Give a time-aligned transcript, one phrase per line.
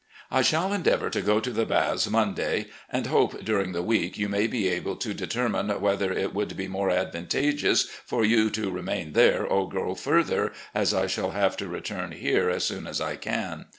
[0.31, 4.17] I shall endeavour to go to the Baths Mon day, and hope during the week
[4.17, 8.49] you may be able to deter mine whether it would be more advantageous for you
[8.49, 12.87] to remain there or go further, as I shall have to return here as soon
[12.87, 13.67] as I can.